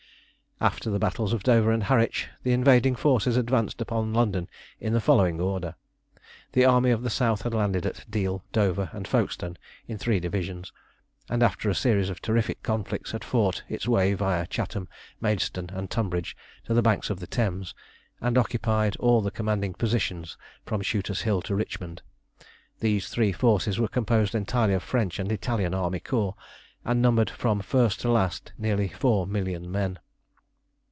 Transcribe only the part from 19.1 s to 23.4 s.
the commanding positions from Shooter's Hill to Richmond. These three